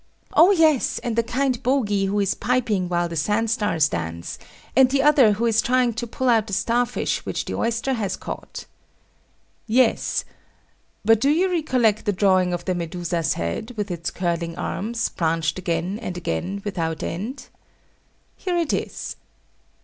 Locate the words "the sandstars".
3.07-3.87